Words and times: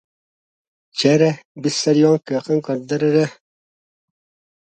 Чэ 0.97 1.07
эрэ, 1.15 1.29
Виссарион, 1.61 2.17
кыаххын 2.25 2.59
көрдөр 2.67 3.01
эрэ 3.09 3.25